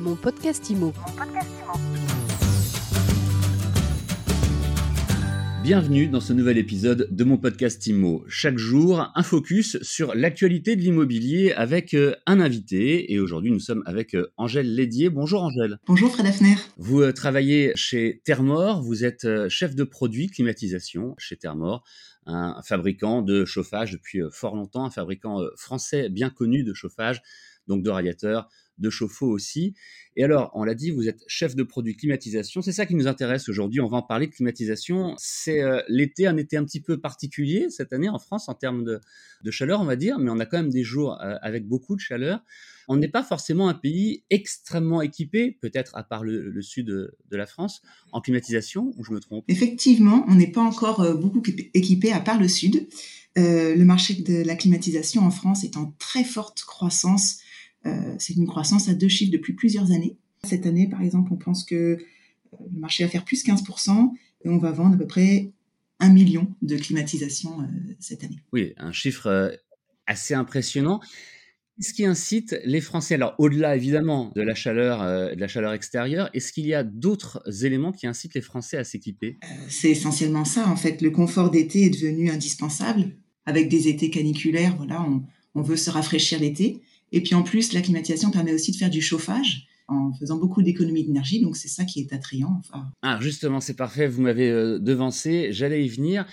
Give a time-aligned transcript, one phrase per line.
[0.00, 0.94] Mon podcast IMO.
[5.62, 8.24] Bienvenue dans ce nouvel épisode de mon podcast IMO.
[8.26, 13.12] Chaque jour, un focus sur l'actualité de l'immobilier avec euh, un invité.
[13.12, 15.10] Et aujourd'hui, nous sommes avec euh, Angèle Lédier.
[15.10, 15.78] Bonjour Angèle.
[15.86, 16.54] Bonjour Fred Hafner.
[16.78, 18.80] Vous euh, travaillez chez Thermor.
[18.80, 21.84] Vous êtes chef de produit climatisation chez Thermor,
[22.24, 27.20] un fabricant de chauffage depuis fort longtemps, un fabricant français bien connu de chauffage,
[27.66, 28.48] donc de radiateurs,
[28.80, 29.74] de chauffe-eau aussi.
[30.16, 32.62] Et alors, on l'a dit, vous êtes chef de produit climatisation.
[32.62, 33.80] C'est ça qui nous intéresse aujourd'hui.
[33.80, 35.14] On va en parler de climatisation.
[35.18, 38.82] C'est euh, l'été, un été un petit peu particulier cette année en France en termes
[38.84, 39.00] de,
[39.50, 42.00] chaleur, on va dire, mais on a quand même des jours euh, avec beaucoup de
[42.00, 42.42] chaleur.
[42.88, 47.46] On n'est pas forcément un pays extrêmement équipé, peut-être à part le, sud de, la
[47.46, 49.44] France, en climatisation, ou je me trompe?
[49.46, 52.88] Effectivement, on n'est pas encore euh, beaucoup équipé à part le sud.
[53.36, 57.38] le marché de la climatisation en France est en très forte croissance
[58.18, 60.16] c'est une croissance à deux chiffres depuis plusieurs années.
[60.44, 61.96] Cette année, par exemple, on pense que euh,
[62.72, 64.10] le marché va faire plus 15%
[64.44, 65.52] et on va vendre à peu près
[65.98, 67.64] un million de climatisations euh,
[67.98, 68.38] cette année.
[68.52, 69.58] Oui, un chiffre
[70.06, 71.00] assez impressionnant.
[71.76, 73.14] Qu'est-ce qui incite les Français?
[73.14, 75.00] Alors, au-delà évidemment de la chaleur,
[75.34, 78.84] de la chaleur extérieure, est-ce qu'il y a d'autres éléments qui incitent les Français à
[78.84, 79.38] s'équiper?
[79.68, 80.68] C'est essentiellement ça.
[80.68, 83.16] En fait, le confort d'été est devenu indispensable.
[83.46, 85.22] Avec des étés caniculaires, voilà, on,
[85.54, 86.82] on veut se rafraîchir l'été.
[87.12, 90.62] Et puis en plus, la climatisation permet aussi de faire du chauffage en faisant beaucoup
[90.62, 91.40] d'économies d'énergie.
[91.40, 92.62] Donc c'est ça qui est attrayant.
[93.02, 94.06] Ah, justement, c'est parfait.
[94.06, 95.48] Vous m'avez euh, devancé.
[95.52, 96.26] J'allais y venir.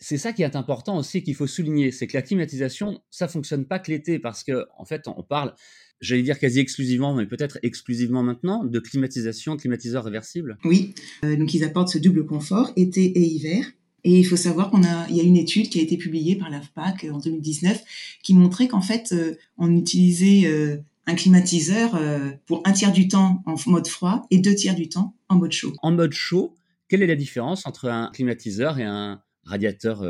[0.00, 3.64] C'est ça qui est important aussi qu'il faut souligner, c'est que la climatisation, ça fonctionne
[3.64, 5.54] pas que l'été parce que en fait, on parle,
[6.02, 10.58] j'allais dire quasi exclusivement, mais peut-être exclusivement maintenant, de climatisation, climatiseur réversible.
[10.64, 13.64] Oui, euh, donc ils apportent ce double confort été et hiver.
[14.04, 16.36] Et il faut savoir qu'on a, il y a une étude qui a été publiée
[16.36, 17.82] par l'AFPAC en 2019
[18.22, 23.08] qui montrait qu'en fait, euh, on utilisait euh, un climatiseur euh, pour un tiers du
[23.08, 25.72] temps en mode froid et deux tiers du temps en mode chaud.
[25.82, 26.54] En mode chaud,
[26.88, 30.04] quelle est la différence entre un climatiseur et un radiateur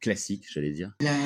[0.00, 0.92] classique, j'allais dire?
[1.00, 1.16] La,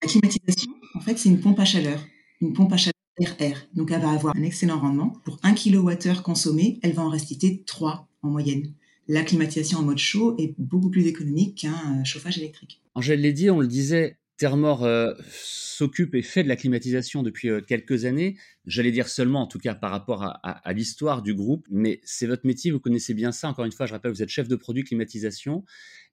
[0.00, 2.04] climatisation, en fait, c'est une pompe à chaleur,
[2.40, 3.56] une pompe à chaleur RR.
[3.74, 5.12] Donc, elle va avoir un excellent rendement.
[5.24, 8.72] Pour 1 kWh consommé, elle va en rester 3 en moyenne
[9.08, 12.80] la climatisation en mode chaud est beaucoup plus économique qu'un euh, chauffage électrique.
[12.94, 17.48] Angèle l'a dit, on le disait, Thermor euh, s'occupe et fait de la climatisation depuis
[17.48, 18.36] euh, quelques années.
[18.66, 22.46] J'allais dire seulement, en tout cas, par rapport à, l'histoire du groupe, mais c'est votre
[22.46, 23.48] métier, vous connaissez bien ça.
[23.48, 25.64] Encore une fois, je rappelle, vous êtes chef de produit climatisation.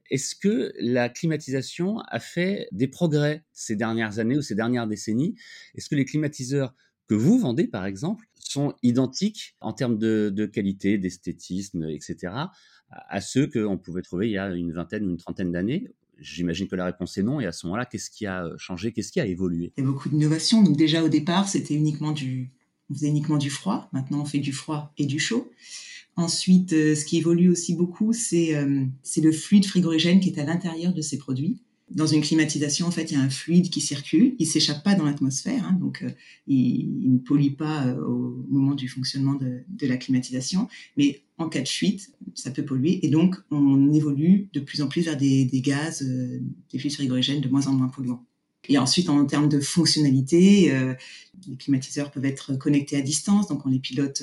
[0.10, 5.36] Est-ce que la climatisation a fait des progrès ces dernières années ou ces dernières décennies?
[5.76, 6.76] Est-ce que les climatiseurs
[7.12, 12.34] que vous vendez, par exemple, sont identiques en termes de qualité, d'esthétisme, etc.,
[12.90, 15.90] à ceux qu'on pouvait trouver il y a une vingtaine ou une trentaine d'années
[16.20, 17.42] J'imagine que la réponse est non.
[17.42, 19.74] Et à ce moment-là, qu'est-ce qui a changé Qu'est-ce qui a évolué?
[19.76, 20.64] Il y a beaucoup d'innovations.
[20.64, 22.52] Donc déjà au départ, c'était uniquement du,
[23.02, 23.90] uniquement du froid.
[23.92, 25.52] Maintenant, on fait du froid et du chaud.
[26.16, 30.40] Ensuite, euh, ce qui évolue aussi beaucoup, c'est euh, c'est le fluide frigorigène qui est
[30.40, 31.60] à l'intérieur de ces produits
[31.94, 34.96] dans une climatisation, en fait, il y a un fluide qui circule, il s'échappe pas
[34.96, 36.10] dans l'atmosphère, hein, donc euh,
[36.48, 41.62] il, ne pollue pas euh, au moment du fonctionnement de, la climatisation, mais en cas
[41.62, 45.48] de fuite, ça peut polluer, et donc on évolue de plus en plus vers des,
[45.62, 46.40] gaz, euh,
[46.72, 48.26] des fluides frigorigènes de moins en moins polluants.
[48.70, 50.72] Et ensuite, en termes de fonctionnalité,
[51.48, 54.22] les climatiseurs peuvent être connectés à distance, donc on les pilote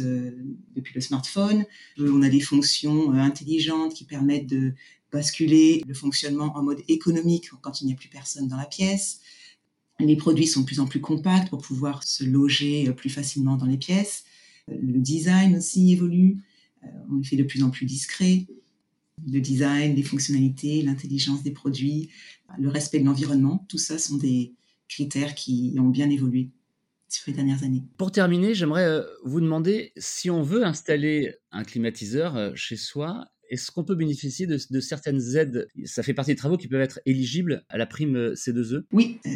[0.77, 1.65] depuis le smartphone.
[1.99, 4.75] on a des fonctions intelligentes qui permettent de
[5.11, 9.21] basculer le fonctionnement en mode économique quand il n'y a plus personne dans la pièce.
[10.01, 13.67] Les produits sont de plus en plus compacts pour pouvoir se loger plus facilement dans
[13.67, 14.25] les pièces.
[14.69, 16.39] Le design aussi évolue.
[16.85, 18.47] Euh, on fait de plus en plus discret.
[19.27, 22.11] Le design, les fonctionnalités, l'intelligence des produits,
[22.59, 24.55] le respect de l'environnement, tout ça sont des
[24.89, 26.51] critères qui ont bien évolué
[27.09, 27.83] sur les dernières années.
[27.97, 33.27] Pour terminer, j'aimerais euh, vous demander si on veut installer un climatiseur euh, chez soi,
[33.51, 35.69] est-ce qu'on peut bénéficier de, certaines aides?
[35.85, 39.19] Ça fait partie des travaux qui peuvent être éligibles à la prime euh, C2E Oui,
[39.27, 39.31] euh,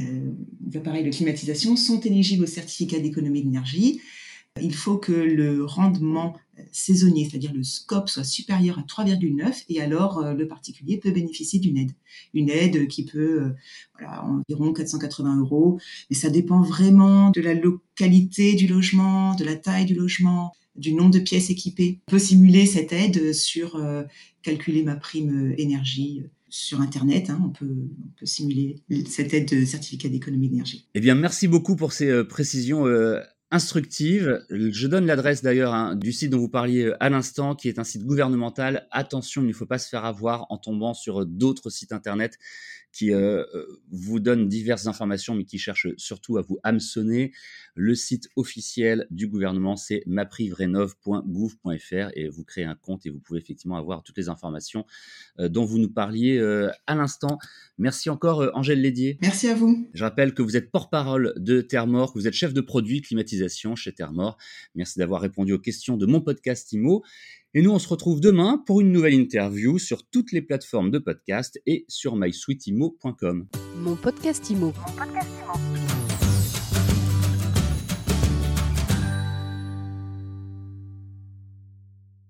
[0.66, 4.00] les appareils de climatisation sont éligibles au certificat d'économie d'énergie.
[4.60, 9.80] Il faut que le rendement euh, saisonnier, c'est-à-dire le scope, soit supérieur à 3,9 et
[9.80, 11.92] alors le particulier peut bénéficier d'une aide.
[12.34, 13.52] Une aide qui peut,
[13.98, 15.78] voilà, environ 480 euros,
[16.10, 20.94] mais ça dépend vraiment de la localité du logement, de la taille du logement, du
[20.94, 22.00] nombre de pièces équipées.
[22.08, 24.02] On peut simuler cette aide sur euh,
[24.42, 27.30] calculer ma prime euh, énergie euh, sur Internet.
[27.30, 27.40] Hein.
[27.44, 27.74] on, peut,
[28.24, 30.86] simuler cette aide de certificat d'économie d'énergie.
[30.94, 32.84] Eh bien, merci beaucoup pour ces précisions
[33.52, 34.44] instructives.
[34.50, 37.84] Je donne l'adresse d'ailleurs hein, du site dont vous parliez à l'instant, qui est un
[37.84, 38.88] site gouvernemental.
[38.90, 42.38] Attention, il ne faut pas se faire avoir en tombant sur d'autres sites Internet
[42.92, 43.10] qui
[43.90, 47.32] vous donnent diverses informations, mais qui cherchent surtout à vous hameçonner.
[47.74, 53.40] Le site officiel du gouvernement, c'est maprivrenov.gouv.fr et vous créez un compte et vous pouvez
[53.40, 54.84] effectivement avoir toutes les informations
[55.38, 57.38] euh, dont vous nous parliez euh, à l'instant.
[57.78, 59.16] Merci encore, Angèle Lédier.
[59.22, 59.88] Merci à vous.
[59.94, 63.00] Je rappelle que vous êtes porte-parole de Thermor, que vous êtes chef de produit
[63.42, 64.36] climatisation chez Thermor.
[64.74, 67.02] Merci d'avoir répondu aux questions de mon podcast IMO.
[67.54, 70.98] Et nous, on se retrouve demain pour une nouvelle interview sur toutes les plateformes de
[70.98, 73.46] podcast et sur mysweetimo.com.
[73.76, 75.71] Mon podcast Mon podcast Imo.